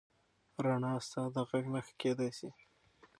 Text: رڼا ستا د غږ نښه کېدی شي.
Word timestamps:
رڼا 0.65 0.93
ستا 1.05 1.23
د 1.35 1.37
غږ 1.49 1.65
نښه 1.73 1.93
کېدی 2.01 2.29
شي. 2.37 2.49